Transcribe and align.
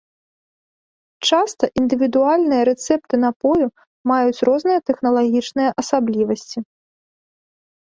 Часта 1.29 1.63
індывідуальныя 1.81 2.63
рэцэпты 2.71 3.15
напою 3.27 3.67
маюць 4.15 4.43
розныя 4.53 4.79
тэхналагічныя 4.91 5.69
асаблівасці. 5.87 6.59